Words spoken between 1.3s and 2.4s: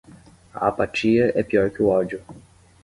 é pior que o ódio